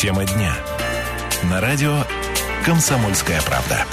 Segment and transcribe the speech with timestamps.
[0.00, 0.56] Тема дня.
[1.42, 2.06] На радио
[2.64, 3.84] «Комсомольская правда».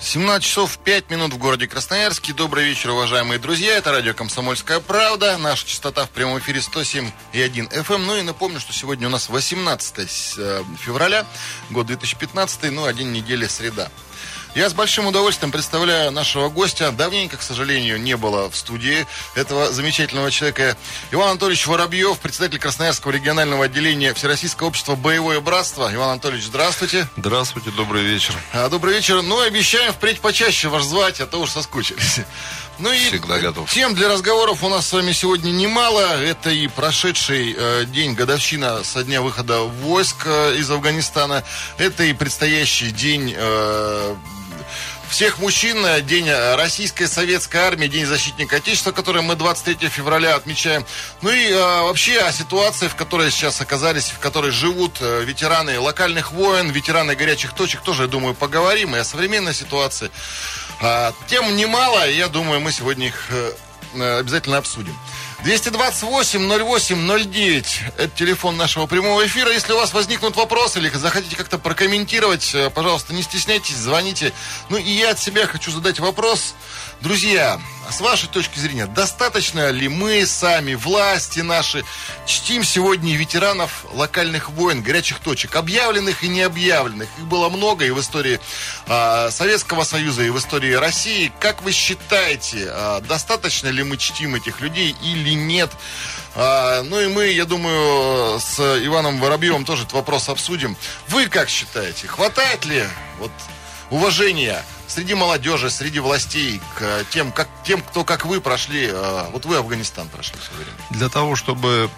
[0.00, 2.32] 17 часов 5 минут в городе Красноярске.
[2.32, 3.76] Добрый вечер, уважаемые друзья.
[3.76, 5.38] Это радио «Комсомольская правда».
[5.38, 7.98] Наша частота в прямом эфире 107 и 1 FM.
[7.98, 11.24] Ну и напомню, что сегодня у нас 18 э, февраля,
[11.70, 13.92] год 2015, ну, один недели среда.
[14.54, 16.92] Я с большим удовольствием представляю нашего гостя.
[16.92, 20.76] Давненько, к сожалению, не было в студии этого замечательного человека.
[21.10, 25.90] Иван Анатольевич Воробьев, председатель Красноярского регионального отделения Всероссийского общества «Боевое братство».
[25.94, 27.08] Иван Анатольевич, здравствуйте.
[27.16, 28.34] Здравствуйте, добрый вечер.
[28.52, 29.22] А, добрый вечер.
[29.22, 32.20] Ну, обещаем впредь почаще вас звать, а то уж соскучились.
[32.78, 33.70] Ну и Всегда готов.
[33.70, 36.20] тем для разговоров у нас с вами сегодня немало.
[36.22, 41.42] Это и прошедший э, день, годовщина со дня выхода войск э, из Афганистана.
[41.78, 44.14] Это и предстоящий день э,
[45.12, 50.86] всех мужчин, День Российской Советской Армии, День Защитника Отечества, который мы 23 февраля отмечаем.
[51.20, 55.78] Ну и э, вообще о ситуации, в которой сейчас оказались, в которой живут э, ветераны
[55.78, 60.10] локальных войн, ветераны горячих точек, тоже, я думаю, поговорим и о современной ситуации.
[60.80, 63.52] А, тем немало, я думаю, мы сегодня их э,
[63.94, 64.96] э, обязательно обсудим.
[65.44, 67.66] 228-08-09
[67.98, 69.50] Это телефон нашего прямого эфира.
[69.50, 74.32] Если у вас возникнут вопросы или захотите как-то прокомментировать, э, пожалуйста, не стесняйтесь, звоните.
[74.68, 76.54] Ну и я от себя хочу задать вопрос.
[77.00, 81.84] Друзья, с вашей точки зрения, достаточно ли мы сами, власти наши,
[82.26, 87.08] чтим сегодня ветеранов локальных войн, горячих точек, объявленных и необъявленных?
[87.18, 88.38] Их было много и в истории
[88.86, 91.32] э, Советского Союза, и в истории России.
[91.40, 95.70] Как вы считаете, э, достаточно ли мы чтим этих людей или нет?
[96.34, 100.76] А, ну и мы, я думаю, с Иваном Воробьевым тоже этот вопрос обсудим.
[101.08, 102.84] Вы как считаете, хватает ли
[103.18, 103.30] вот
[103.90, 109.44] уважения среди молодежи, среди властей к тем, как, тем кто, как вы, прошли, а, вот
[109.44, 110.72] вы Афганистан прошли в время?
[110.90, 111.90] Для того, чтобы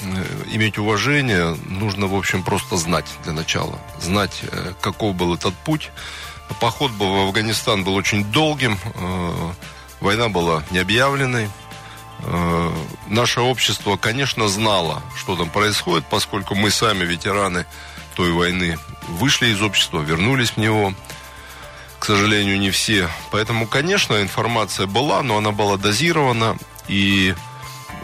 [0.00, 3.78] э, иметь уважение, нужно, в общем, просто знать для начала.
[4.00, 5.90] Знать, э, каков был этот путь.
[6.60, 8.78] Поход был в Афганистан был очень долгим.
[8.94, 9.52] э,
[10.00, 11.50] Война была необъявленной.
[12.20, 12.72] Э,
[13.08, 17.64] Наше общество, конечно, знало, что там происходит, поскольку мы сами, ветераны
[18.14, 20.92] той войны, вышли из общества, вернулись в него.
[21.98, 23.08] К сожалению, не все.
[23.30, 27.34] Поэтому, конечно, информация была, но она была дозирована и,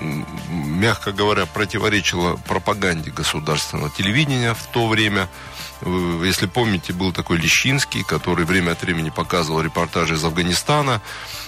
[0.01, 5.29] мягко говоря, противоречила пропаганде государственного телевидения в то время.
[5.81, 11.01] Вы, Если помните, был такой Лещинский, который время от времени показывал репортажи из Афганистана.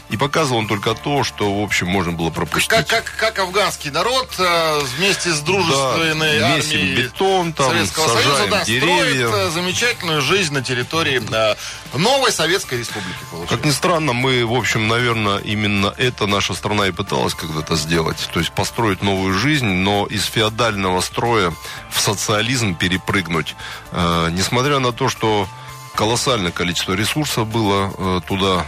[0.08, 2.70] И показывал он только то, что, в общем, можно было пропустить.
[2.70, 8.46] Как, как, как афганский народ э, вместе с дружественной Да, армией бетон, там, Советского Союза
[8.48, 9.26] да, деревья.
[9.26, 11.56] строит э, замечательную жизнь на территории э,
[11.98, 13.18] новой Советской Республики.
[13.30, 13.56] Получается.
[13.56, 18.28] Как ни странно, мы, в общем, наверное, именно это наша страна и пыталась когда-то сделать.
[18.32, 21.52] То есть построить новую жизнь, но из феодального строя
[21.90, 23.56] в социализм перепрыгнуть.
[23.92, 25.48] Несмотря на то, что
[25.96, 28.66] колоссальное количество ресурсов было э, туда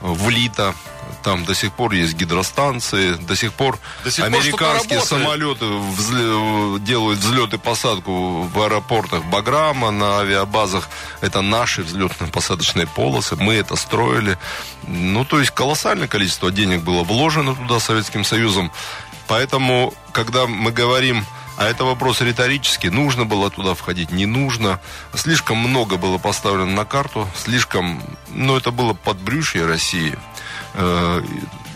[0.00, 0.74] влито.
[1.22, 5.04] Там до сих пор есть гидростанции, до сих пор До сих пор американские работает.
[5.04, 10.88] самолеты взле- делают взлет и посадку в аэропортах Баграма, на авиабазах.
[11.20, 13.36] Это наши взлетно-посадочные полосы.
[13.36, 14.38] Мы это строили.
[14.86, 18.72] Ну, то есть колоссальное количество денег было вложено туда Советским Союзом.
[19.26, 21.24] Поэтому, когда мы говорим
[21.60, 22.88] а это вопрос риторический.
[22.88, 24.80] Нужно было туда входить, не нужно.
[25.14, 27.28] Слишком много было поставлено на карту.
[27.36, 28.02] Слишком...
[28.30, 30.18] Ну, это было подбрюшье России.
[30.72, 31.20] Э,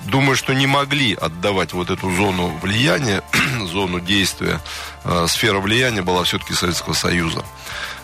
[0.06, 3.22] Думаю, что не могли отдавать вот эту зону влияния,
[3.64, 4.62] зону действия.
[5.04, 7.44] Э, Сфера влияния была все-таки Советского Союза.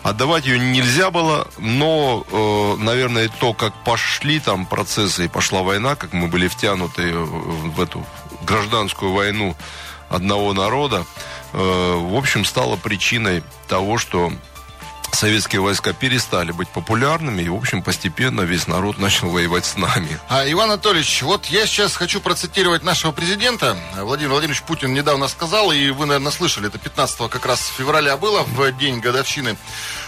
[0.03, 5.95] Отдавать ее нельзя было, но, э, наверное, то, как пошли там процессы и пошла война,
[5.95, 8.05] как мы были втянуты в эту
[8.43, 9.55] гражданскую войну
[10.11, 11.05] одного народа,
[11.53, 14.31] в общем, стало причиной того, что
[15.15, 20.19] советские войска перестали быть популярными, и, в общем, постепенно весь народ начал воевать с нами.
[20.29, 23.77] А, Иван Анатольевич, вот я сейчас хочу процитировать нашего президента.
[23.97, 28.43] Владимир Владимирович Путин недавно сказал, и вы, наверное, слышали, это 15 как раз февраля было,
[28.43, 29.57] в день годовщины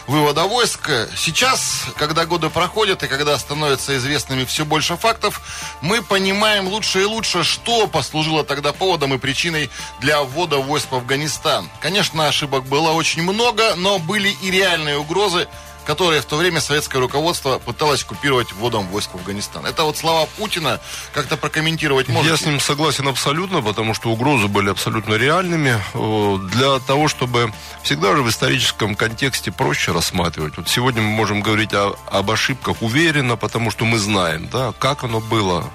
[0.07, 0.89] вывода войск.
[1.15, 5.41] Сейчас, когда годы проходят и когда становится известными все больше фактов,
[5.81, 9.69] мы понимаем лучше и лучше, что послужило тогда поводом и причиной
[9.99, 11.69] для ввода войск в Афганистан.
[11.79, 15.47] Конечно, ошибок было очень много, но были и реальные угрозы,
[15.85, 19.65] которые в то время советское руководство пыталось купировать вводом войск в Афганистан.
[19.65, 20.79] Это вот слова Путина,
[21.13, 22.31] как-то прокомментировать можете?
[22.31, 25.79] Я с ним согласен абсолютно, потому что угрозы были абсолютно реальными.
[25.93, 27.53] Э, Для того, чтобы
[27.83, 30.57] всегда же в историческом контексте проще рассматривать.
[30.57, 35.03] Вот сегодня мы можем говорить о- об ошибках уверенно, потому что мы знаем, да, как
[35.03, 35.69] оно было.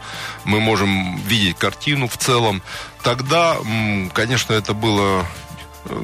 [0.44, 2.62] Мы можем видеть картину в целом.
[3.02, 3.56] Тогда,
[4.12, 5.24] конечно, это было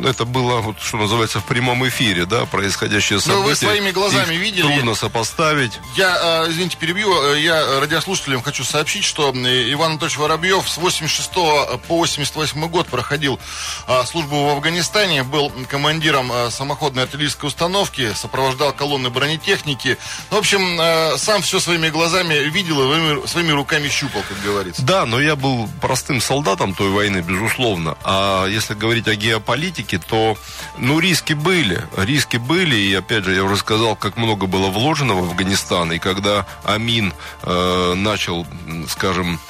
[0.05, 3.43] это было, вот, что называется, в прямом эфире, да, происходящее событие.
[3.43, 4.63] Ну, вы своими глазами Их видели.
[4.63, 5.73] Трудно сопоставить.
[5.97, 11.97] Я, э, извините, перебью, я радиослушателям хочу сообщить, что Иван Анатольевич Воробьев с 86 по
[11.97, 13.39] 88 год проходил
[13.87, 19.99] э, службу в Афганистане, был командиром э, самоходной артиллерийской установки, сопровождал колонны бронетехники.
[20.31, 24.83] Ну, в общем, сам все своими глазами видел и своими руками щупал, как говорится.
[24.83, 27.97] Да, но я был простым солдатом той войны, безусловно.
[28.03, 30.37] А если говорить о геополитике, то,
[30.79, 31.83] ну, риски были.
[31.97, 35.93] Риски были, и, опять же, я уже сказал, как много было вложено в Афганистан.
[35.93, 37.13] И когда Амин
[37.43, 38.47] э, начал,
[38.89, 39.41] скажем,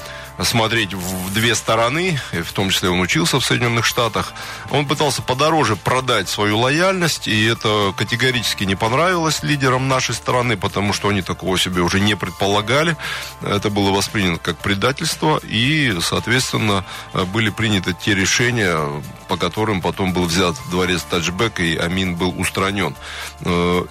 [0.42, 4.32] смотреть в две стороны, в том числе он учился в Соединенных Штатах,
[4.70, 10.92] он пытался подороже продать свою лояльность, и это категорически не понравилось лидерам нашей страны, потому
[10.92, 12.96] что они такого себе уже не предполагали.
[13.42, 16.84] Это было воспринято как предательство, и, соответственно,
[17.32, 22.94] были приняты те решения, по которым потом был взят дворец Таджбек, и Амин был устранен.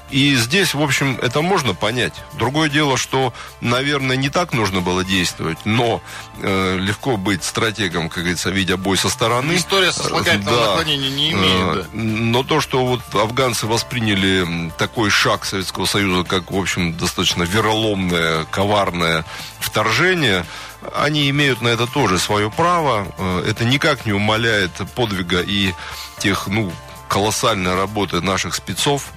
[0.10, 2.14] И здесь, в общем, это можно понять.
[2.34, 6.02] Другое дело, что, наверное, не так нужно было действовать, но
[6.42, 9.56] э, легко быть стратегом, как говорится, видя бой со стороны.
[9.56, 10.68] История сослагательного Да.
[10.70, 11.76] наклонения не имеет.
[11.76, 11.88] да.
[11.94, 18.46] Но то, что вот афганцы восприняли такой шаг Советского Союза, как, в общем, достаточно вероломное,
[18.46, 19.26] коварное
[19.60, 20.46] вторжение,
[20.96, 23.08] они имеют на это тоже свое право.
[23.18, 25.74] Э, Это никак не умаляет подвига и
[26.20, 26.72] тех, ну,
[27.08, 29.12] колоссальной работы наших спецов,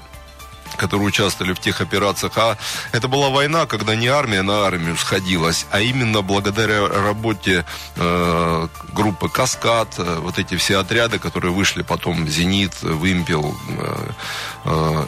[0.77, 2.33] которые участвовали в тех операциях.
[2.37, 2.57] А
[2.93, 7.65] это была война, когда не армия на армию сходилась, а именно благодаря работе
[7.97, 14.11] э, группы «Каскад», э, вот эти все отряды, которые вышли потом «Зенит», «Вымпел», э,
[14.65, 15.05] э,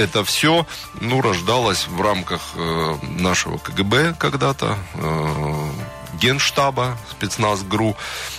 [0.00, 0.66] это все,
[1.00, 5.70] ну, рождалось в рамках э, нашего КГБ когда-то, э,
[6.14, 7.96] Генштаба, спецназ ГРУ.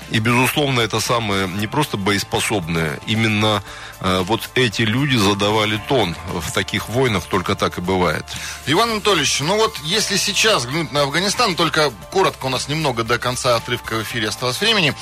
[0.10, 3.64] И, безусловно, это самое не просто боеспособное, именно
[4.02, 8.26] э, вот эти люди задавали тон в таких войнах, только так и бывает.
[8.66, 13.18] Иван Анатольевич, ну вот если сейчас взглянуть на Афганистан, только коротко у нас немного до
[13.18, 14.94] конца отрывка в эфире осталось времени,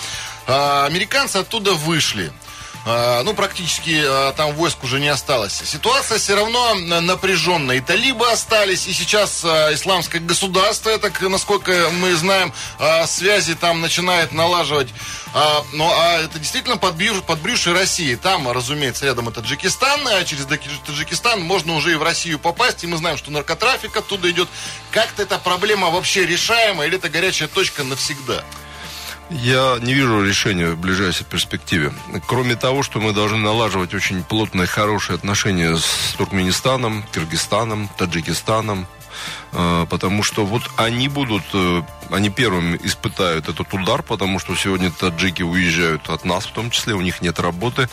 [0.48, 2.32] а, американцы оттуда вышли.
[2.86, 5.62] А, Ну, практически а, там войск уже не осталось.
[5.66, 7.78] Ситуация все равно на- напряженная.
[7.78, 13.54] И талибы остались, и сейчас а, исламское государство, это, к- насколько мы знаем, а, связи
[13.56, 14.90] там начинает налаживать.
[15.34, 18.16] А, Ну, а это действительно подбрюш- подбрюшье России.
[18.16, 20.46] Там, разумеется, рядом и Таджикистан, а через
[20.86, 24.48] Таджикистан можно уже и в Россию попасть, и мы знаем, что наркотрафик оттуда идет.
[24.92, 28.44] Как-то эта проблема вообще решаема, или это горячая точка навсегда?
[29.30, 31.92] Я не вижу решения в ближайшей перспективе.
[32.28, 38.88] Кроме того, что мы должны налаживать очень плотные, хорошие отношения с Туркменистаном, Кыргызстаном, Таджикистаном,
[39.52, 41.82] потому что вот они будут, э,
[42.12, 46.94] они первыми испытают этот удар, потому что сегодня таджики уезжают от нас, в том числе,
[46.94, 47.90] у них нет работы.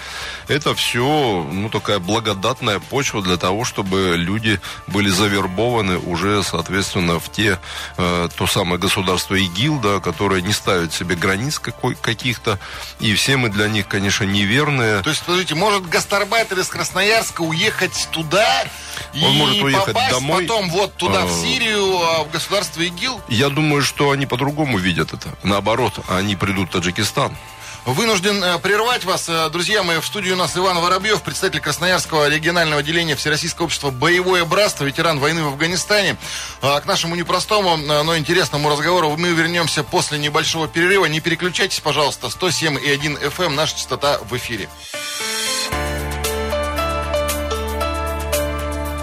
[0.48, 7.30] Это все, ну, такая благодатная почва для того, чтобы люди были завербованы уже, соответственно, в
[7.30, 7.58] те,
[7.96, 12.58] э, то самое государство ИГИЛ, да, которое не ставит себе границ какой, каких-то,
[13.00, 15.02] и все мы для них, конечно, неверные.
[15.02, 18.64] То есть, подождите, может гастарбайтер из Красноярска уехать туда
[19.12, 20.42] и Он может уехать попасть домой.
[20.42, 23.20] потом вот туда, в А, Сирию, а, в государство ИГИЛ?
[23.28, 25.28] Я думаю, что они по-другому видят это.
[25.42, 27.36] Наоборот, они придут в Таджикистан.
[27.84, 29.28] Вынужден э, прервать вас.
[29.28, 33.90] Э, Друзья мои, в студии у нас Иван Воробьев, представитель Красноярского регионального отделения Всероссийского общества
[33.90, 36.16] «Боевое братство», ветеран войны в Афганистане.
[36.62, 41.04] А, К нашему непростому, э, но интересному разговору мы вернемся после небольшого перерыва.
[41.04, 42.26] Не переключайтесь, пожалуйста.
[42.26, 44.68] 107,1 FM, наша частота в эфире.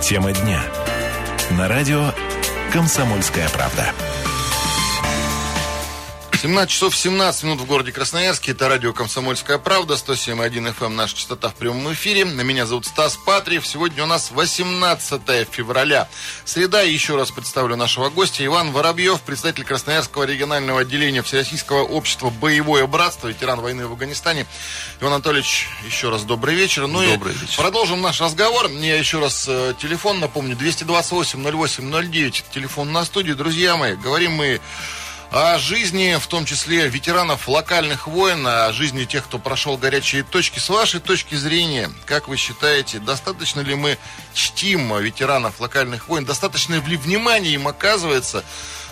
[0.01, 0.62] Тема дня.
[1.51, 2.13] На радио
[2.74, 4.23] «Комсомольская правда».
[6.43, 8.51] 17 часов 17 минут в городе Красноярске.
[8.51, 12.25] Это радио «Комсомольская правда», 107.1 FM, наша частота в прямом эфире.
[12.25, 13.65] На меня зовут Стас Патриев.
[13.65, 16.09] Сегодня у нас 18 февраля.
[16.43, 16.81] Среда.
[16.81, 18.45] Еще раз представлю нашего гостя.
[18.45, 24.45] Иван Воробьев, председатель Красноярского регионального отделения Всероссийского общества «Боевое братство», ветеран войны в Афганистане.
[25.00, 26.88] Иван Анатольевич, еще раз добрый вечер.
[26.88, 27.55] Ну Добрый и вечер.
[27.55, 28.69] продолжим наш разговор.
[28.69, 30.57] Я еще раз э, телефон напомню.
[30.57, 32.43] 228-08-09.
[32.53, 33.38] Телефон на студию.
[33.38, 34.59] Друзья мои, говорим мы
[35.34, 40.60] о жизни, в том числе ветеранов локальных войн, о жизни тех, кто прошел горячие точки.
[40.60, 43.98] С вашей точки зрения, как вы считаете, достаточно ли мы
[44.36, 46.24] чтим ветеранов локальных войн?
[46.24, 48.44] Достаточно ли внимания им оказывается?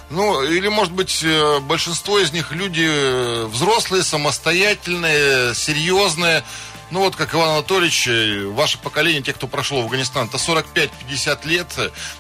[0.10, 6.44] Ну, или, может быть, э, большинство из них люди э, взрослые, самостоятельные, серьезные.
[6.92, 11.68] Ну, вот как Иван Анатольевич, э, ваше поколение, те, кто прошел Афганистан, это 45-50 лет.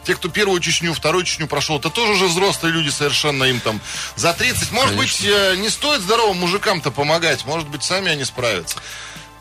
[0.06, 3.82] Те, кто первую Чечню, вторую Чечню прошел, это тоже уже взрослые люди совершенно им там
[4.16, 4.72] за 30.
[4.72, 8.78] Может быть, э, не стоит здоровым мужикам-то помогать, может быть, сами они справятся.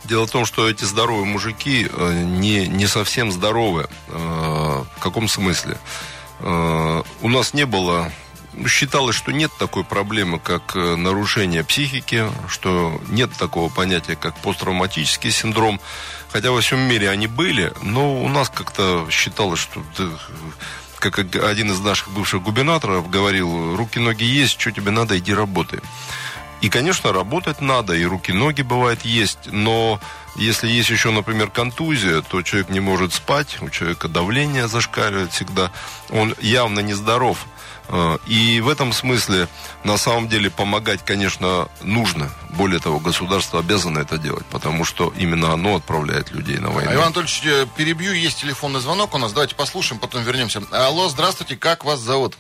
[0.02, 3.88] Дело в том, что эти здоровые мужики э, не, не совсем здоровы.
[4.08, 5.78] В каком смысле?
[6.40, 8.10] У нас не было
[8.66, 15.80] считалось, что нет такой проблемы, как нарушение психики, что нет такого понятия, как посттравматический синдром.
[16.32, 19.82] Хотя во всем мире они были, но у нас как-то считалось, что
[20.98, 25.80] как один из наших бывших губернаторов говорил, руки-ноги есть, что тебе надо, иди работай.
[26.60, 29.98] И, конечно, работать надо, и руки-ноги бывает есть, но
[30.36, 35.72] если есть еще, например, контузия, то человек не может спать, у человека давление зашкаливает всегда,
[36.10, 37.46] он явно нездоров.
[37.46, 37.59] Э,
[38.26, 39.48] и в этом смысле,
[39.84, 42.30] на самом деле, помогать, конечно, нужно.
[42.50, 46.92] Более того, государство обязано это делать, потому что именно оно отправляет людей на войну.
[46.92, 49.32] Иван Анатольевич, э, перебью, есть телефонный звонок у нас.
[49.32, 50.62] Давайте послушаем, потом вернемся.
[50.70, 52.36] Алло, здравствуйте, как вас зовут?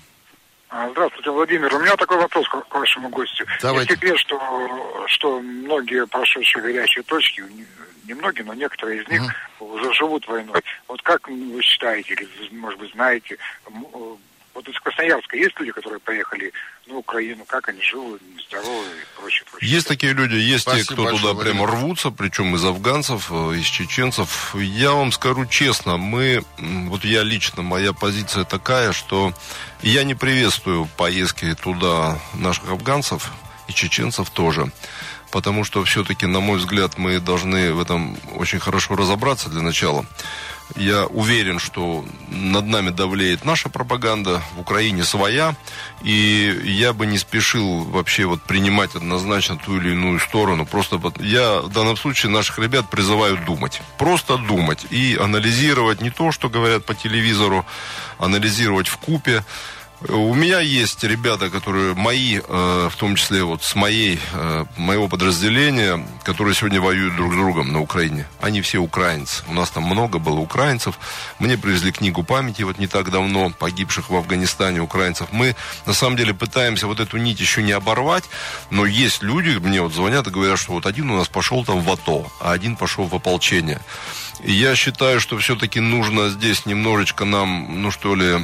[0.68, 1.74] А, здравствуйте, Владимир.
[1.74, 3.44] У меня такой вопрос к вашему гостю.
[3.60, 3.94] Давайте.
[3.94, 7.42] Не секрет, что, что многие прошедшие горячие точки,
[8.06, 9.22] не многие, но некоторые из них
[9.58, 9.74] угу.
[9.74, 10.62] уже живут войной.
[10.86, 13.36] Вот как вы считаете, или, может быть, знаете,
[14.60, 16.52] вот из Красноярска есть люди, которые поехали
[16.86, 19.70] на Украину, как они живут, здоровы и прочее, прочее.
[19.70, 21.56] Есть такие люди, есть Спасибо те, кто большое, туда Владимир.
[21.56, 24.54] прямо рвутся, причем из афганцев, э, из чеченцев.
[24.54, 29.32] Я вам скажу честно, мы, вот я лично, моя позиция такая, что
[29.82, 33.30] я не приветствую поездки туда наших афганцев
[33.68, 34.70] и чеченцев тоже
[35.32, 40.04] потому что все-таки, на мой взгляд, мы должны в этом очень хорошо разобраться для начала.
[40.76, 45.54] Я уверен, что над нами давлеет наша пропаганда, в Украине своя,
[46.02, 50.66] и я бы не спешил вообще вот принимать однозначно ту или иную сторону.
[50.66, 53.82] Просто я в данном случае наших ребят призываю думать.
[53.98, 57.66] Просто думать и анализировать не то, что говорят по телевизору,
[58.18, 59.44] анализировать в купе.
[60.08, 65.08] У меня есть ребята, которые мои, э, в том числе вот с моей, э, моего
[65.08, 68.26] подразделения, которые сегодня воюют друг с другом на Украине.
[68.40, 69.42] Они все украинцы.
[69.46, 70.98] У нас там много было украинцев.
[71.38, 75.28] Мне привезли книгу памяти вот не так давно погибших в Афганистане украинцев.
[75.32, 75.54] Мы
[75.84, 78.24] на самом деле пытаемся вот эту нить еще не оборвать,
[78.70, 81.82] но есть люди, мне вот звонят и говорят, что вот один у нас пошел там
[81.82, 83.80] в АТО, а один пошел в ополчение.
[84.44, 88.36] Я считаю, что все-таки нужно здесь немножечко нам, ну что ли,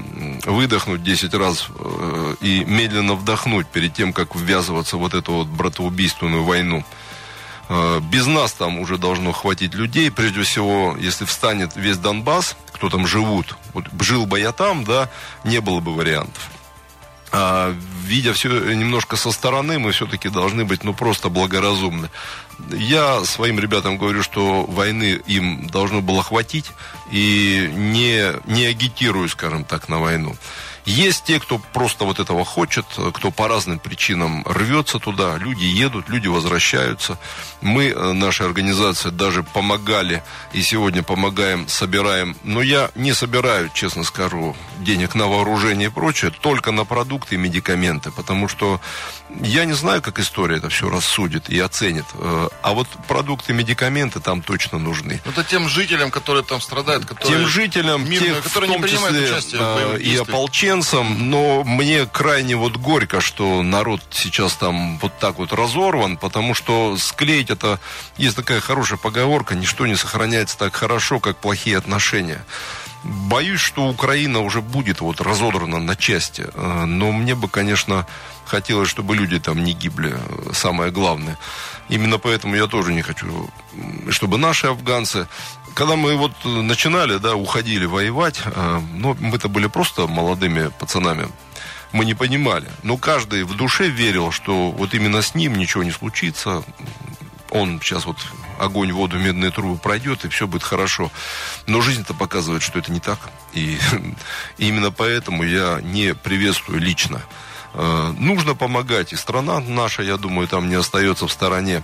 [0.44, 5.46] выдохнуть 10 раз э, и медленно вдохнуть перед тем, как ввязываться в вот эту вот
[5.46, 6.84] братоубийственную войну.
[7.68, 10.10] Э, без нас там уже должно хватить людей.
[10.10, 15.08] Прежде всего, если встанет весь Донбасс, кто там живут, вот жил бы я там, да,
[15.44, 16.50] не было бы вариантов.
[17.32, 17.74] А,
[18.06, 22.08] видя все немножко со стороны, мы все-таки должны быть, ну, просто благоразумны.
[22.70, 26.72] Я своим ребятам говорю, что войны им должно было хватить,
[27.12, 30.36] и не, не агитирую, скажем так, на войну.
[30.86, 35.36] Есть те, кто просто вот этого хочет, кто по разным причинам рвется туда.
[35.36, 37.18] Люди едут, люди возвращаются.
[37.60, 42.36] Мы, э, наша организация, даже помогали и сегодня помогаем, собираем.
[42.44, 47.38] Но я не собираю, честно скажу, денег на вооружение и прочее, только на продукты и
[47.38, 48.12] медикаменты.
[48.12, 48.80] Потому что
[49.40, 52.06] я не знаю, как история это все рассудит и оценит.
[52.14, 55.20] Э, а вот продукты, медикаменты там точно нужны.
[55.24, 57.38] Это тем жителям, которые там страдают, которые...
[57.38, 61.30] Тем жителям, мирные, тех, которые в том не принимают числе, участие в и ополченцев, ополченцам,
[61.30, 66.96] но мне крайне вот горько, что народ сейчас там вот так вот разорван, потому что
[66.96, 67.78] склеить это,
[68.18, 72.44] есть такая хорошая поговорка, ничто не сохраняется так хорошо, как плохие отношения.
[73.04, 78.06] Боюсь, что Украина уже будет вот разодрана на части, э, но мне бы, конечно,
[78.44, 80.16] хотелось, чтобы люди там не гибли,
[80.52, 81.38] самое главное.
[81.88, 83.48] Именно поэтому я тоже не хочу,
[84.10, 85.28] чтобы наши афганцы
[85.76, 91.28] когда мы вот начинали, да, уходили воевать, э, ну, мы-то были просто молодыми пацанами,
[91.92, 92.66] мы не понимали.
[92.82, 96.64] Но каждый в душе верил, что вот именно с ним ничего не случится.
[97.50, 98.16] Он сейчас вот
[98.58, 101.12] огонь, воду, медные трубы пройдет, и все будет хорошо.
[101.66, 103.18] Но жизнь-то показывает, что это не так.
[103.52, 103.78] И, и
[104.68, 107.20] именно поэтому я не приветствую лично.
[107.74, 111.82] Э, нужно помогать, и страна наша, я думаю, там не остается в стороне.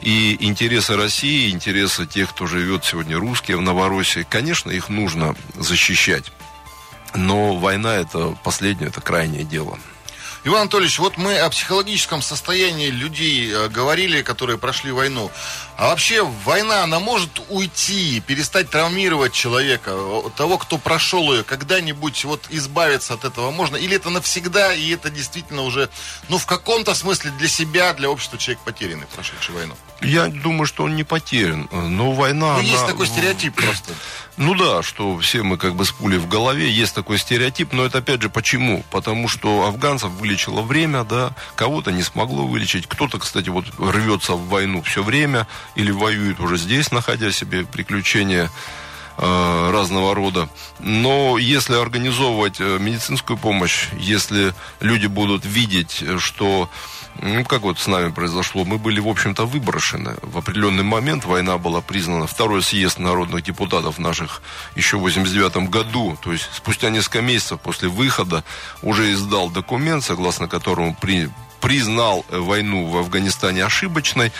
[0.00, 6.32] И интересы России, интересы тех, кто живет сегодня русские в Новороссии, конечно, их нужно защищать.
[7.14, 9.78] Но война это последнее, это крайнее дело.
[10.44, 15.32] Иван Анатольевич, вот мы о психологическом состоянии людей э, говорили, которые прошли войну.
[15.78, 19.96] А вообще война, она может уйти, перестать травмировать человека,
[20.36, 23.76] того, кто прошел ее, когда-нибудь вот избавиться от этого можно?
[23.76, 25.88] Или это навсегда, и это действительно уже,
[26.28, 29.76] ну, в каком-то смысле для себя, для общества человек потерянный, прошедший войну?
[30.00, 31.68] Я думаю, что он не потерян.
[31.70, 32.54] Но война...
[32.54, 32.62] Ну, она...
[32.62, 33.92] есть такой стереотип просто.
[34.36, 36.70] Ну да, что все мы как бы с пулей в голове.
[36.70, 38.84] Есть такой стереотип, но это опять же почему?
[38.90, 42.86] Потому что афганцев вылечило время, да, кого-то не смогло вылечить.
[42.86, 48.50] Кто-то, кстати, вот рвется в войну все время или воюет уже здесь, находя себе приключения
[49.16, 50.48] э, разного рода.
[50.80, 56.68] Но если организовывать э, медицинскую помощь, если люди будут видеть, что
[57.22, 60.16] ну, как вот с нами произошло, мы были, в общем-то, выброшены.
[60.22, 64.42] В определенный момент война была признана, второй съезд народных депутатов наших
[64.76, 68.44] еще в 89 году, то есть спустя несколько месяцев после выхода
[68.82, 71.28] уже издал документ, согласно которому при,
[71.60, 74.32] признал войну в Афганистане ошибочной.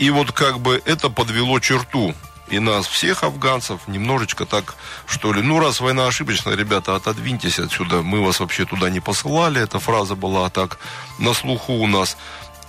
[0.00, 2.14] И вот как бы это подвело черту
[2.48, 4.74] и нас всех афганцев немножечко так,
[5.06, 9.60] что ли, ну, раз война ошибочная, ребята, отодвиньтесь отсюда, мы вас вообще туда не посылали,
[9.60, 10.78] эта фраза была так
[11.18, 12.16] на слуху у нас.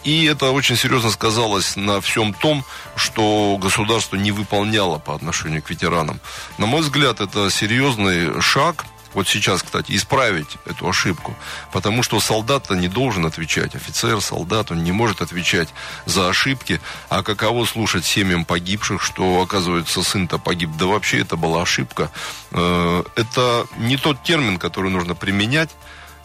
[0.04, 2.66] И это очень серьезно сказалось на всем том,
[2.98, 6.20] что государство не выполняло по отношению к ветеранам.
[6.58, 11.36] На мой взгляд, это серьезный шаг– вот сейчас, кстати, исправить эту ошибку.
[11.72, 13.76] Потому что солдат-то не должен отвечать.
[13.76, 15.70] Офицер, солдат, он не может отвечать
[16.06, 16.80] за ошибки.
[17.10, 20.70] А каково слушать семьям погибших, что, оказывается, сын-то погиб.
[20.78, 22.12] Да вообще это была ошибка.
[22.52, 25.70] Э, это не тот термин, который нужно применять.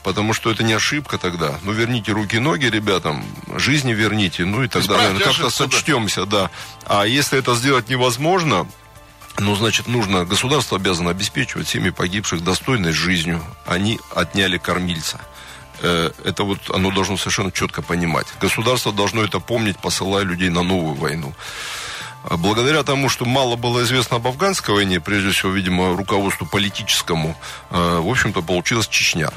[0.03, 1.59] Потому что это не ошибка тогда.
[1.63, 3.25] Ну, верните руки и ноги ребятам,
[3.57, 6.49] жизни верните, ну и тогда, наверное, как-то сочтемся, да.
[6.85, 8.69] А если это сделать невозможно,
[9.39, 13.43] ну, значит, нужно, государство обязано обеспечивать семьи погибших достойной жизнью.
[13.67, 15.21] Они отняли кормильца.
[15.81, 18.27] Э, это вот оно должно совершенно четко понимать.
[18.41, 21.35] Государство должно это помнить, посылая людей на новую войну.
[22.25, 27.37] А благодаря тому, что мало было известно об афганской войне, прежде всего, видимо, руководству политическому,
[27.71, 29.31] э, в общем-то, получилась Чечня.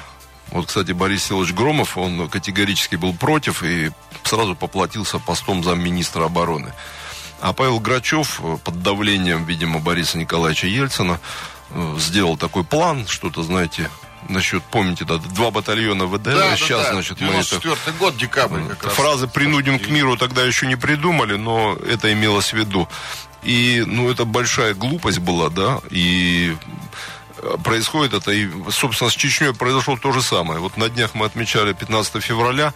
[0.51, 3.91] Вот, кстати, Борис Силович Громов, он категорически был против и
[4.23, 6.73] сразу поплатился постом замминистра обороны.
[7.41, 11.19] А Павел Грачев э, под давлением, видимо, Бориса Николаевича Ельцина
[11.72, 13.89] э, сделал такой план, что-то, знаете,
[14.27, 16.93] насчет, помните, да, два батальона ВДВ, да, сейчас, да, да.
[16.93, 17.91] значит, мы это...
[17.98, 18.93] год, декабрь как раз.
[18.93, 22.88] Фразы «принудим к миру» тогда еще не придумали, но это имелось в виду.
[23.43, 26.58] И, ну, это большая глупость была, да, и
[27.38, 30.60] э, происходит это, и, собственно, с Чечней произошло то же самое.
[30.60, 32.73] Вот на днях мы отмечали 15 февраля,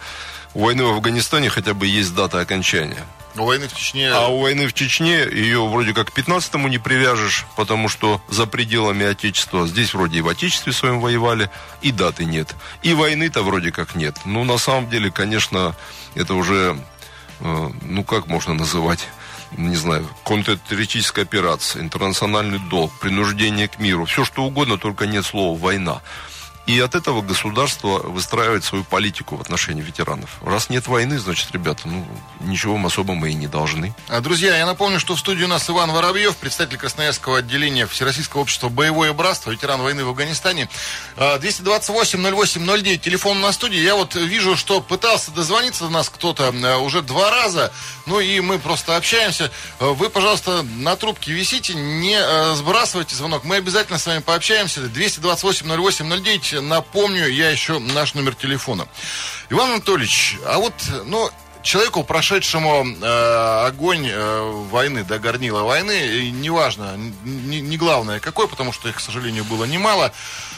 [0.54, 3.04] у войны в Афганистане хотя бы есть дата окончания.
[3.36, 4.10] У войны в Чечне...
[4.10, 8.46] А у войны в Чечне ее вроде как к 15-му не привяжешь, потому что за
[8.46, 9.66] пределами Отечества.
[9.66, 11.50] Здесь вроде и в Отечестве своем воевали,
[11.82, 12.54] и даты нет.
[12.82, 14.16] И войны-то вроде как нет.
[14.24, 15.74] Ну, на самом деле, конечно,
[16.14, 16.78] это уже,
[17.40, 19.08] э, ну, как можно называть
[19.56, 25.56] не знаю, контртеррористическая операция, интернациональный долг, принуждение к миру, все что угодно, только нет слова
[25.56, 26.02] «война».
[26.66, 30.38] И от этого государство выстраивает свою политику в отношении ветеранов.
[30.42, 32.06] Раз нет войны, значит, ребята, ну,
[32.40, 33.94] ничего мы особо мы и не должны.
[34.08, 38.40] А, друзья, я напомню, что в студии у нас Иван Воробьев, представитель Красноярского отделения Всероссийского
[38.40, 40.70] общества «Боевое братство», ветеран войны в Афганистане.
[41.16, 43.78] 228-08-09, телефон на студии.
[43.78, 47.72] Я вот вижу, что пытался дозвониться до нас кто-то а, уже два раза,
[48.06, 49.50] ну и мы просто общаемся.
[49.80, 53.44] А, вы, пожалуйста, на трубке висите, не а, сбрасывайте звонок.
[53.44, 54.80] Мы обязательно с вами пообщаемся.
[54.80, 58.86] 228-08-09, напомню я еще наш номер телефона.
[59.50, 60.74] Иван Анатольевич, а вот,
[61.06, 61.30] ну,
[61.62, 64.40] человеку, прошедшему э, огонь э,
[64.70, 69.64] войны, да, горнила войны, неважно, не, не главное какой, потому что их, к сожалению, было
[69.64, 70.12] немало.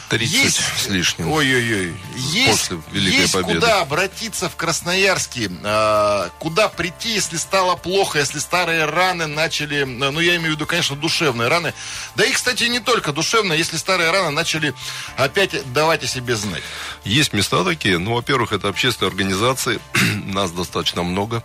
[0.09, 1.31] 30 есть, с лишним.
[1.31, 1.93] Ой-ой-ой.
[2.15, 3.59] Есть, после Великой есть Победы.
[3.59, 10.19] куда обратиться в Красноярске, э, куда прийти, если стало плохо, если старые раны начали, ну,
[10.19, 11.73] я имею в виду, конечно, душевные раны.
[12.15, 14.73] Да и, кстати, не только душевные, если старые раны начали
[15.17, 16.63] опять давать о себе знать.
[17.03, 17.97] Есть места такие.
[17.97, 19.79] Ну, во-первых, это общественные организации.
[20.25, 21.43] Нас достаточно много.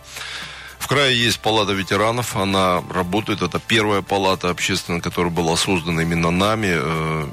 [0.83, 6.29] В крае есть палата ветеранов, она работает, это первая палата общественная, которая была создана именно
[6.29, 7.27] нами, э,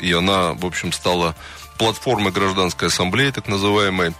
[0.00, 1.34] и она, в общем, стала
[1.80, 4.12] платформой гражданской ассамблеи, так называемой.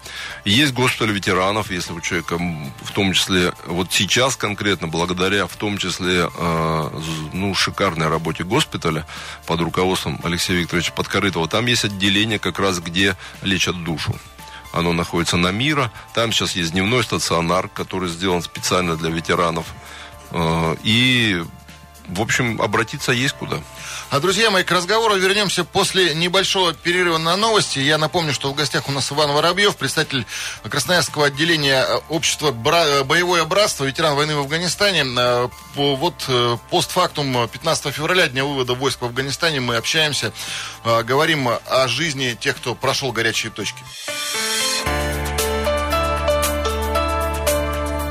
[0.46, 5.76] Есть госпиталь ветеранов, если у человека, в том числе, вот сейчас конкретно, благодаря в том
[5.76, 7.00] числе, э,
[7.34, 9.06] ну, шикарной работе госпиталя
[9.44, 14.18] под руководством Алексея Викторовича Подкорытова, там есть отделение как раз, где лечат душу.
[14.72, 15.92] Оно находится на Мира.
[16.14, 19.66] Там сейчас есть дневной стационар, который сделан специально для ветеранов.
[20.30, 21.44] Э, и,
[22.10, 23.60] в общем, обратиться есть куда.
[24.10, 27.78] А, друзья мои, к разговору вернемся после небольшого перерыва на новости.
[27.78, 30.26] Я напомню, что в гостях у нас Иван Воробьев, представитель
[30.68, 33.04] Красноярского отделения э, общества Бра...
[33.04, 35.04] «Боевое братство», ветеран войны в Афганистане.
[35.16, 40.32] Э, вот э, постфактум 15 февраля, дня вывода войск в Афганистане, мы общаемся,
[40.84, 43.82] говорим о жизни тех, кто прошел горячие точки.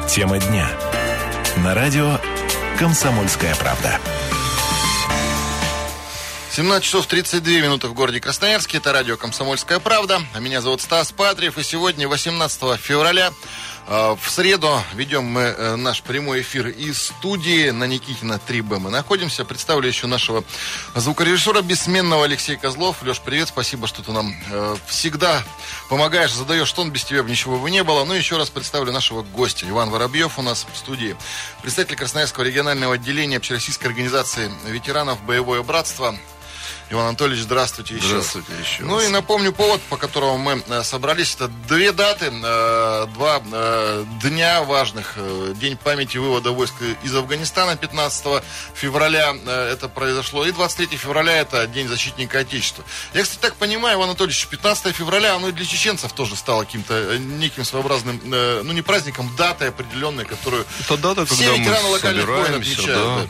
[0.10, 0.70] Тема дня.
[1.58, 2.19] На радио
[2.80, 4.00] «Комсомольская правда».
[6.52, 8.78] 17 часов 32 минуты в городе Красноярске.
[8.78, 10.20] Это радио «Комсомольская правда».
[10.34, 11.60] А меня зовут Стас Патриев.
[11.60, 13.32] И сегодня, 18 февраля,
[13.88, 18.80] э, в среду ведем мы э, наш прямой эфир из студии на Никитина 3Б.
[18.80, 19.46] Мы находимся.
[19.46, 20.44] Представлю еще нашего
[20.96, 23.04] звукорежиссера бессменного Алексея Козлов.
[23.04, 25.44] Леш, привет, спасибо, что ты нам э, всегда
[25.88, 28.04] помогаешь, задаешь тон, без тебя бы ничего бы не было.
[28.06, 29.70] Ну, еще раз представлю нашего гостя.
[29.70, 31.16] Иван Воробьев у нас в студии.
[31.62, 36.18] Представитель Красноярского регионального отделения Общероссийской организации ветеранов «Боевое братство».
[36.92, 38.08] Иван Анатольевич, здравствуйте еще.
[38.08, 38.84] Здравствуйте еще.
[38.84, 41.36] Ну и напомню повод, по которому мы э, собрались.
[41.36, 45.16] Это две даты, э, два э, дня важных.
[45.56, 46.74] День памяти вывода войск
[47.04, 50.46] из Афганистана 15 февраля это произошло.
[50.46, 52.84] И 23 февраля это День защитника Отечества.
[53.14, 57.20] Я, кстати, так понимаю, Иван Анатольевич, 15 февраля оно и для чеченцев тоже стало каким-то
[57.20, 62.56] неким своеобразным, ну не праздником, датой определенной, которую это дата, все когда ветераны локальных войн
[62.56, 62.88] отмечают.
[62.88, 63.28] Да.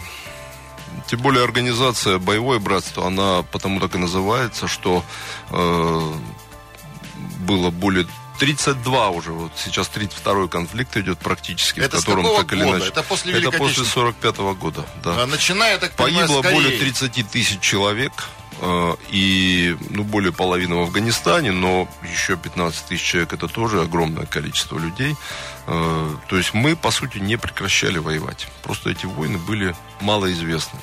[1.09, 5.03] Тем более организация «Боевое братство», она потому так и называется, что
[5.49, 6.13] э,
[7.39, 8.05] было более
[8.39, 12.77] 32 уже, вот сейчас 32-й конфликт идет практически, это в котором так или года?
[12.77, 12.91] иначе.
[12.91, 15.23] Это после Это после 45-го года, да.
[15.23, 16.55] А, начиная, так Погибло понимаю, скорее.
[16.55, 18.13] более 30 тысяч человек,
[18.61, 24.27] э, и ну, более половины в Афганистане, но еще 15 тысяч человек это тоже огромное
[24.27, 25.15] количество людей.
[25.65, 28.47] Э, то есть мы, по сути, не прекращали воевать.
[28.61, 30.79] Просто эти войны были малоизвестны.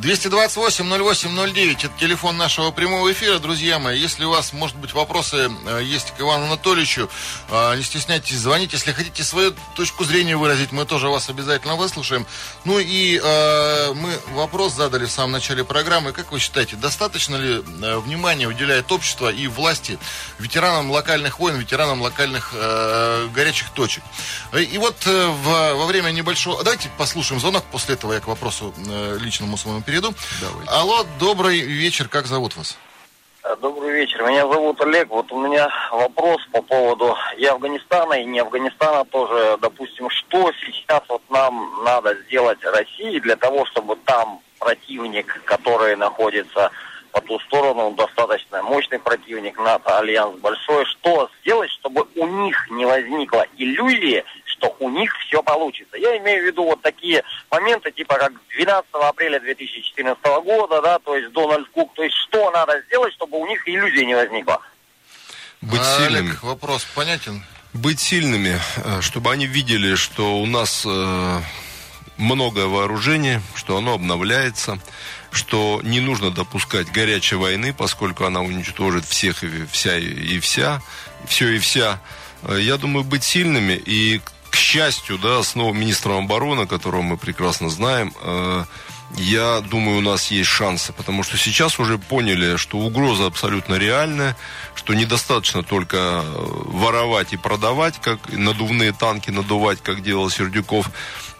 [0.00, 3.98] 228-08-09, это телефон нашего прямого эфира, друзья мои.
[3.98, 7.10] Если у вас, может быть, вопросы э, есть к Ивану Анатольевичу,
[7.50, 8.76] э, не стесняйтесь, звоните.
[8.76, 12.26] Если хотите свою точку зрения выразить, мы тоже вас обязательно выслушаем.
[12.64, 16.12] Ну и э, мы вопрос задали в самом начале программы.
[16.12, 19.98] Как вы считаете, достаточно ли внимания уделяет общество и власти
[20.38, 22.54] ветеранам локальных войн, ветеранам локальных
[23.34, 24.04] горячих точек?
[24.54, 26.62] И вот во время небольшого...
[26.62, 30.12] Давайте послушаем звонок, после этого я к вопросу э, личному своему перейду.
[30.42, 30.70] Давайте.
[30.70, 32.76] Алло, добрый вечер, как зовут вас?
[33.42, 34.22] Э, Добрый вечер.
[34.22, 35.08] Меня зовут Олег.
[35.08, 39.56] Вот у меня вопрос по поводу и Афганистана, и не Афганистана тоже.
[39.62, 46.70] Допустим, что сейчас вот нам надо сделать России для того, чтобы там противник, который находится
[47.12, 52.84] по ту сторону, достаточно мощный противник, НАТО, альянс большой, что сделать, чтобы у них не
[52.84, 54.22] возникло иллюзии,
[54.58, 55.96] что у них все получится.
[55.96, 61.16] Я имею в виду вот такие моменты, типа как 12 апреля 2014 года, да, то
[61.16, 64.60] есть Дональд Кук, то есть что надо сделать, чтобы у них иллюзии не возникло.
[65.60, 66.28] Быть А, сильными.
[66.30, 67.44] Олег, вопрос понятен?
[67.74, 71.40] быть сильными, э, чтобы они видели, что у нас э,
[72.16, 74.80] многое вооружение, что оно обновляется,
[75.30, 80.80] что не нужно допускать горячей войны, поскольку она уничтожит всех и вся и вся,
[81.28, 82.00] все и вся.
[82.42, 84.20] Э, Я думаю, быть сильными и
[84.58, 88.64] счастью, да, с новым министром обороны, которого мы прекрасно знаем, э,
[89.16, 94.36] я думаю, у нас есть шансы, потому что сейчас уже поняли, что угроза абсолютно реальная,
[94.74, 96.22] что недостаточно только э,
[96.66, 100.90] воровать и продавать, как надувные танки надувать, как делал Сердюков.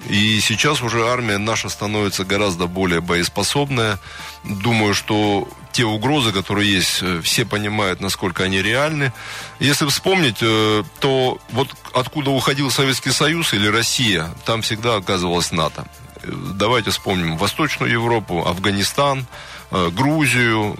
[0.08, 3.98] И сейчас уже армия наша становится гораздо более боеспособная.
[4.44, 5.48] Думаю, что
[5.78, 9.12] те угрозы, которые есть, э, все понимают, насколько они реальны.
[9.60, 15.84] Если вспомнить, э, то вот откуда уходил Советский Союз или Россия, там всегда оказывалась НАТО.
[16.24, 19.26] Э, Давайте вспомним Восточную Европу, Афганистан,
[19.70, 20.76] Грузию.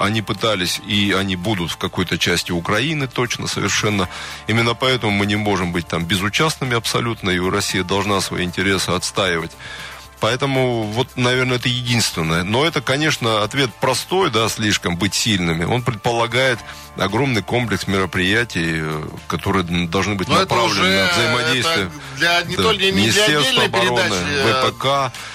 [0.00, 4.08] Они пытались, и они будут в какой-то части Украины точно, совершенно.
[4.46, 9.50] Именно поэтому мы не можем быть там безучастными абсолютно, и Россия должна свои интересы отстаивать.
[10.24, 12.44] Поэтому, вот, наверное, это единственное.
[12.44, 15.64] Но это, конечно, ответ простой, да, слишком быть сильными.
[15.66, 16.58] Он предполагает
[16.96, 21.90] огромный комплекс мероприятий, э, которые должны быть Но направлены уже, на взаимодействие.
[22.16, 24.14] для- не Да, только- не Министерства обороны, передачи,
[24.48, 24.82] а- ВПК.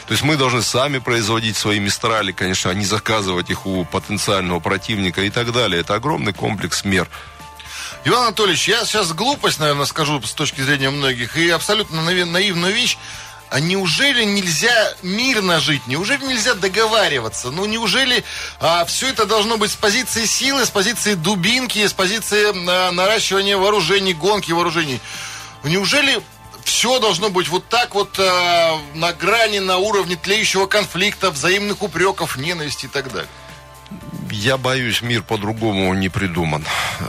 [0.07, 4.59] То есть мы должны сами производить свои мистрали, конечно, а не заказывать их у потенциального
[4.59, 5.81] противника и так далее.
[5.81, 7.07] Это огромный комплекс мер.
[8.05, 12.97] Иван Анатольевич, я сейчас глупость, наверное, скажу с точки зрения многих, и абсолютно наивную вещь.
[13.49, 15.81] А неужели нельзя мирно жить?
[15.87, 17.49] Неужели нельзя договариваться?
[17.49, 18.23] Ну, неужели
[18.85, 24.13] все это должно быть с позиции силы, с позиции дубинки, с позиции а, наращивания вооружений,
[24.13, 24.99] гонки вооружений?
[25.63, 26.21] Неужели
[26.63, 32.37] все должно быть вот так вот а, на грани, на уровне тлеющего конфликта, взаимных упреков,
[32.37, 33.29] ненависти и так далее?
[34.29, 36.63] Я боюсь, мир по-другому не придуман.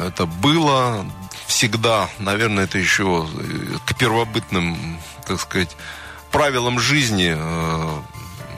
[0.07, 1.05] Это было
[1.46, 5.76] всегда, наверное, это еще э, к первобытным, так сказать,
[6.31, 8.01] правилам жизни э,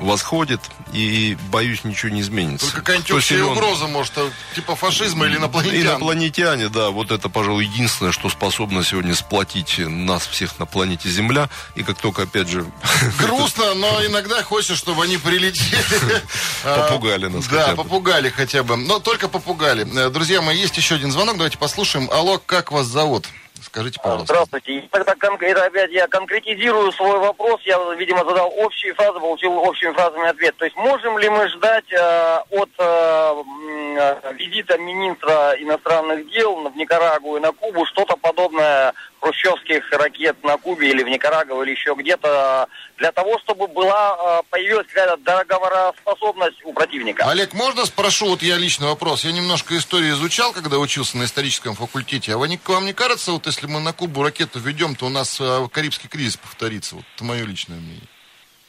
[0.03, 0.61] восходит,
[0.93, 2.67] и, боюсь, ничего не изменится.
[2.67, 3.45] Только какая-нибудь силен...
[3.45, 5.81] угроза, может, э, типа фашизма или инопланетян.
[5.81, 11.49] Инопланетяне, да, вот это, пожалуй, единственное, что способно сегодня сплотить нас всех на планете Земля.
[11.75, 12.67] И как только, опять же...
[13.19, 16.23] Грустно, но иногда хочется, чтобы они прилетели.
[16.65, 18.77] Попугали нас Да, попугали хотя бы.
[18.77, 19.87] Но только попугали.
[19.97, 22.09] Э, друзья мои, есть еще один звонок, давайте послушаем.
[22.11, 23.29] Алло, как вас зовут?
[23.62, 24.35] Скажите, пожалуйста.
[24.35, 24.88] Здравствуйте.
[24.90, 27.61] Тогда это опять я конкретизирую свой вопрос.
[27.64, 30.57] Я, видимо, задал общие фразы, получил общими фразами ответ.
[30.57, 33.42] То есть можем ли мы ждать э, от э,
[34.35, 40.90] визита министра иностранных дел в Никарагуа и на Кубу что-то подобное хрущевских ракет на Кубе
[40.90, 46.72] или в Никарагуа или еще где-то для того, чтобы была э, появилась какая-то договороспособность у
[46.72, 47.29] противника.
[47.29, 49.25] Олег, можно спрошу, вот я личный вопрос.
[49.25, 52.35] Я немножко историю изучал, когда учился на историческом факультете.
[52.35, 55.69] А вам не кажется, вот если мы на Кубу ракету ведем, то у нас э,
[55.71, 56.97] Карибский кризис повторится?
[56.97, 58.09] Вот это мое личное мнение.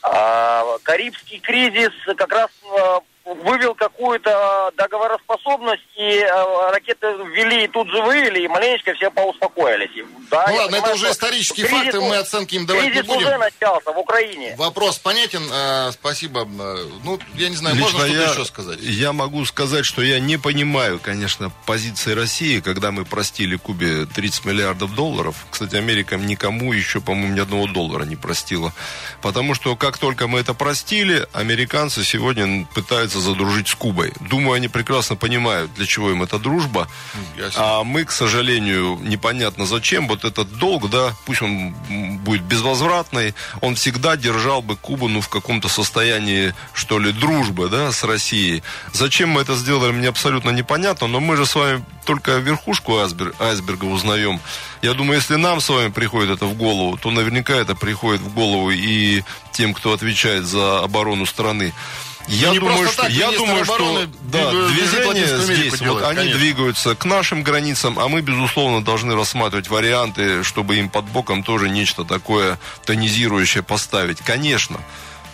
[0.01, 7.89] А, Карибский кризис как раз э, вывел какую-то договороспособность, и э, ракеты ввели, и тут
[7.89, 10.05] же вывели, и маленечко все поуспокоились.
[10.29, 13.27] Да, ну ладно, понимаю, это уже исторические кризис, факты, мы оценки им давать не будем.
[13.27, 14.55] уже начался в Украине.
[14.57, 16.41] Вопрос понятен, э, спасибо.
[16.41, 18.79] Э, ну, я не знаю, Лично можно что-то еще сказать?
[18.81, 24.45] Я могу сказать, что я не понимаю, конечно, позиции России, когда мы простили Кубе 30
[24.45, 25.45] миллиардов долларов.
[25.49, 28.73] Кстати, Америка никому еще, по-моему, ни одного доллара не простила.
[29.21, 34.13] Потому что как только мы это простили, американцы сегодня пытаются пытается задружить с Кубой.
[34.19, 36.87] Думаю, они прекрасно понимают, для чего им эта дружба.
[37.55, 40.07] А мы, к сожалению, непонятно зачем.
[40.07, 41.73] Вот этот долг, да, пусть он
[42.23, 47.91] будет безвозвратный, он всегда держал бы Кубу, ну, в каком-то состоянии, что ли, дружбы, да,
[47.91, 48.63] с Россией.
[48.93, 53.35] Зачем мы это сделали, мне абсолютно непонятно, но мы же с вами только верхушку айсберга,
[53.39, 54.39] айсберга узнаем.
[54.81, 58.33] Я думаю, если нам с вами приходит это в голову, то наверняка это приходит в
[58.33, 61.73] голову и тем, кто отвечает за оборону страны.
[62.27, 66.39] Я думаю, что, я думаю, что да, движение здесь, делает, вот они конечно.
[66.39, 71.69] двигаются к нашим границам, а мы, безусловно, должны рассматривать варианты, чтобы им под боком тоже
[71.69, 74.19] нечто такое тонизирующее поставить.
[74.19, 74.79] Конечно,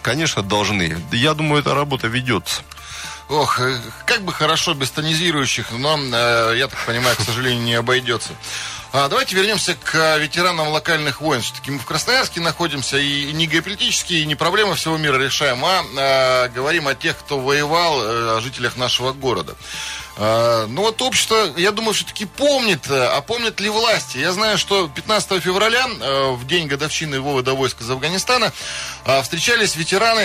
[0.02, 0.98] конечно, должны.
[1.12, 2.64] Я думаю, эта работа ведется.
[3.30, 7.76] Ох, э, как бы хорошо без тонизирующих, но, э, я так понимаю, к сожалению, не
[7.76, 8.32] обойдется.
[8.92, 11.44] А, давайте вернемся к э, ветеранам локальных войн.
[11.44, 15.84] Все-таки мы в Красноярске находимся и не геополитические, и не проблемы всего мира решаем, а,
[15.96, 19.56] а говорим о тех, кто воевал, э, о жителях нашего города.
[20.22, 24.18] А, ну вот общество, я думаю, все-таки помнит, э, а помнят ли власти?
[24.18, 28.52] Я знаю, что 15 февраля, э, в день годовщины вывода войск из Афганистана,
[29.06, 30.20] э, встречались ветераны,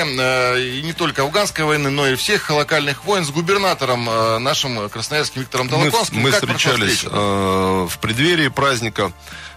[0.61, 4.05] и не только афганской войны, но и всех локальных войн с губернатором
[4.43, 6.17] нашим красноярским Виктором Толоконским.
[6.17, 9.13] Мы, мы встречались в преддверии праздника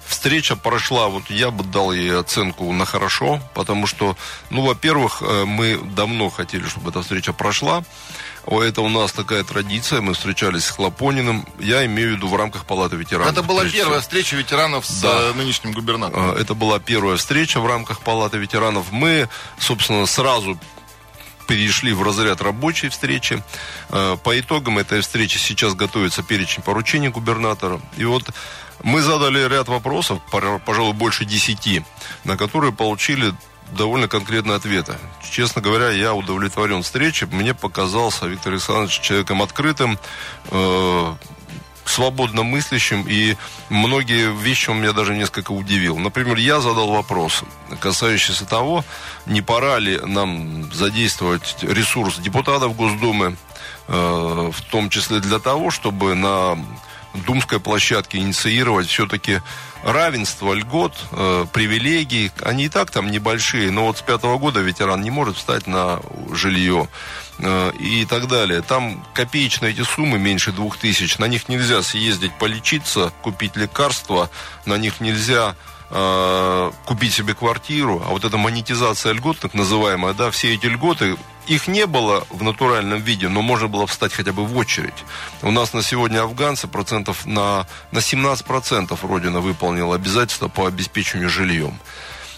[0.07, 4.15] встреча прошла, вот я бы дал ей оценку на хорошо, потому что,
[4.49, 7.83] ну, во-первых, мы давно хотели, чтобы эта встреча прошла.
[8.49, 9.99] Это у нас такая традиция.
[9.99, 11.45] Мы встречались с Хлопониным.
[11.59, 13.33] Я имею в виду в рамках Палаты ветеранов.
[13.33, 13.83] Это была встреча.
[13.83, 15.09] первая встреча ветеранов с да.
[15.19, 16.31] Э, нынешним губернатором.
[16.31, 18.91] Это была первая встреча в рамках Палаты ветеранов.
[18.91, 19.27] Мы,
[19.59, 20.57] собственно, сразу
[21.47, 23.41] перешли в разряд рабочей встречи.
[23.89, 27.81] Э, по итогам этой встречи сейчас готовится перечень поручений губернатора.
[27.97, 28.29] И вот
[28.83, 31.83] мы задали ряд вопросов, пожалуй, больше десяти,
[32.23, 33.33] на которые получили
[33.71, 34.95] довольно конкретные ответы.
[35.29, 37.27] Честно говоря, я удовлетворен встречей.
[37.27, 39.99] Мне показался Виктор Александрович человеком открытым,
[40.51, 41.15] э,
[41.89, 43.35] свободно мыслящим, и
[43.69, 45.97] многие вещи он меня даже несколько удивил.
[45.97, 47.43] Например, я задал вопрос,
[47.79, 48.83] касающийся того,
[49.25, 53.35] не пора ли нам задействовать ресурс депутатов Госдумы,
[53.87, 56.57] э, в том числе для того, чтобы на
[57.25, 59.41] думской площадке инициировать все-таки
[59.87, 62.31] равенство льгот, э, привилегий.
[62.43, 66.01] Они и так там небольшие, но вот с пятого года ветеран не может встать на
[66.33, 66.89] жилье
[67.39, 68.61] э, и так далее.
[68.61, 71.17] Там копеечные эти суммы, меньше двух тысяч.
[71.19, 74.29] На них нельзя съездить полечиться, купить лекарства,
[74.65, 75.55] на них нельзя
[75.89, 81.15] э, купить себе квартиру, а вот эта монетизация льгот, так называемая, да, все эти льготы
[81.47, 85.05] их не было в натуральном виде, но можно было встать хотя бы в очередь.
[85.41, 89.39] У нас на сегодня афганцы процентов на, на 17% Родина
[89.77, 91.79] выполнила обязательства по обеспечению жильем.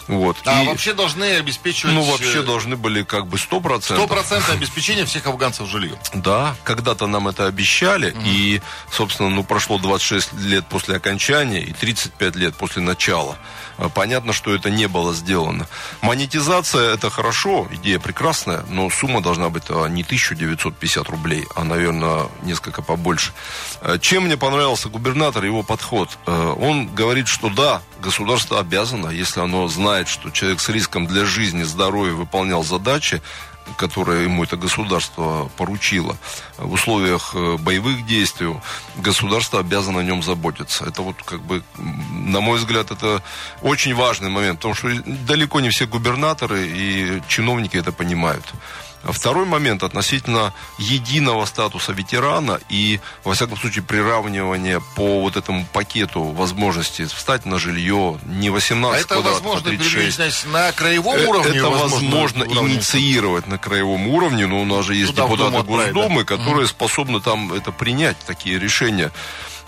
[0.08, 0.36] Вот.
[0.44, 1.94] А и, вообще должны обеспечивать...
[1.94, 3.96] Ну, вообще должны были как бы 100%.
[3.96, 5.96] 100% обеспечения всех афганцев жильем.
[6.14, 8.20] Да, когда-то нам это обещали, угу.
[8.24, 13.38] и, собственно, ну, прошло 26 лет после окончания и 35 лет после начала.
[13.80, 15.66] А, понятно, что это не было сделано.
[16.02, 22.28] Монетизация– это хорошо, идея прекрасная, но сумма должна быть а, не 1950 рублей, а, наверное,
[22.42, 23.32] несколько побольше.
[23.80, 26.10] А, чем мне понравился губернатор, его подход?
[26.26, 31.62] Он говорит, что да, государство обязано, если оно знает, что человек с риском для жизни,
[31.62, 33.22] здоровья выполнял задачи,
[33.76, 36.16] которое ему это государство поручило,
[36.58, 38.54] в условиях э, боевых действий
[38.96, 40.84] государство обязано о нем заботиться.
[40.84, 43.22] Это вот как бы, на мой взгляд, это
[43.62, 44.88] очень важный момент, потому что
[45.26, 48.44] далеко не все губернаторы и чиновники это понимают.
[49.02, 56.22] Второй момент относительно единого статуса ветерана и, во всяком случае, приравнивания по вот этому пакету
[56.22, 60.16] возможности встать на жилье не 18 а это квадратов, возможно а 36.
[60.16, 61.58] значит, на краевом Э, уровне?
[61.58, 62.74] Это возможно, уровне?
[62.74, 67.52] инициировать на краевом уровне, но у нас же есть Туда, депутаты Госдумы, которые способны там
[67.52, 69.10] это принять, такие решения.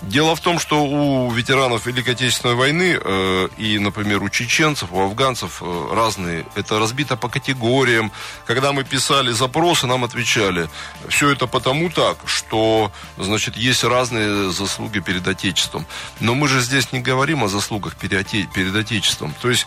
[0.03, 5.01] Дело в том, что у ветеранов Великой Отечественной войны э, и, например, у чеченцев, у
[5.01, 6.45] афганцев э, разные.
[6.57, 8.11] Это разбито по категориям.
[8.45, 10.69] Когда мы писали запросы, нам отвечали,
[11.09, 15.87] все это потому так, что, значит, есть разные заслуги перед Отечеством.
[16.19, 19.33] Но мы же здесь не говорим о заслугах перед, Оте- перед Отечеством.
[19.41, 19.67] То есть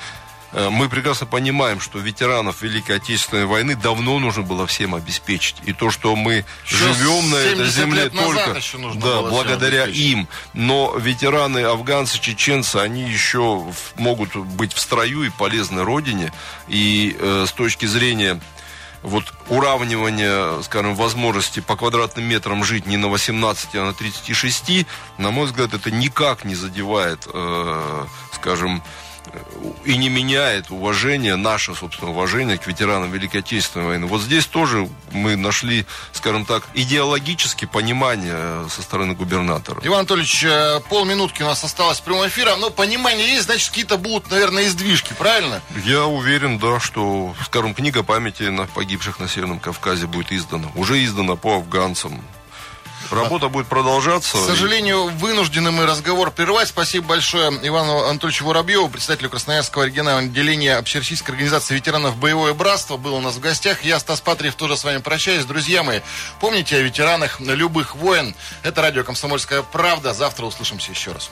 [0.70, 5.58] мы прекрасно понимаем, что ветеранов Великой Отечественной войны давно нужно было всем обеспечить.
[5.66, 8.62] И то, что мы Еще живем на этой 70 земле только
[8.96, 10.30] да, благодаря им.
[10.54, 13.66] Но ветераны, афганцы, чеченцы, они еще
[13.98, 16.32] могут быть в строю и полезны Родине.
[16.70, 18.40] И э, с точки зрения
[19.04, 24.88] вот уравнивания, скажем, возможности по квадратным метрам жить не на 18, а на 36,
[25.18, 29.05] на мой взгляд, это никак не задевает, э, скажем, э,
[29.84, 34.06] и не меняет уважение, наше, собственно, уважение к ветеранам Великой Отечественной войны.
[34.08, 39.80] Вот здесь тоже мы нашли, скажем так, идеологически понимание со стороны губернатора.
[39.84, 42.56] Иван Анатольевич, э, полминутки у нас осталось прямого эфира.
[42.56, 45.62] Ну, понимание есть, значит, какие-то будут, наверное, издвижки, правильно?
[45.84, 50.68] Я уверен, да, что, скажем, книга памяти на погибших на Северном Кавказе будет издана.
[50.76, 52.22] Уже издана по афганцам.
[53.12, 54.38] Работа будет продолжаться.
[54.38, 56.68] К сожалению, вынуждены мы разговор прервать.
[56.68, 62.98] Спасибо большое Ивану Анатольевичу Воробьеву, председателю Красноярского регионального отделения Общероссийской организации ветеранов «Боевое братство».
[62.98, 63.84] Был у нас в гостях.
[63.84, 65.46] Я, Стас Патриев, тоже с вами прощаюсь.
[65.46, 66.02] Друзья мои,
[66.40, 68.36] помните о ветеранах любых войн.
[68.64, 70.14] Это радио «Комсомольская правда».
[70.14, 71.30] Завтра услышимся еще раз.